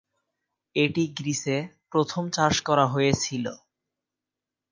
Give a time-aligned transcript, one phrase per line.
[0.75, 1.57] এটি গ্রিসে
[1.91, 3.45] প্রথম চাষ করা হয়েছিল।